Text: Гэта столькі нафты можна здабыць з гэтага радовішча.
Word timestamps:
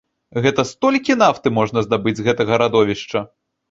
Гэта 0.45 0.65
столькі 0.71 1.17
нафты 1.25 1.53
можна 1.61 1.87
здабыць 1.91 2.17
з 2.25 2.29
гэтага 2.33 2.53
радовішча. 2.67 3.29